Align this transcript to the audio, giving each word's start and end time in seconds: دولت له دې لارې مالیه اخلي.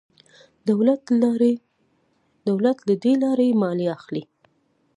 دولت 2.49 2.77
له 2.89 2.93
دې 3.03 3.13
لارې 3.23 3.57
مالیه 3.61 3.91
اخلي. 3.97 4.23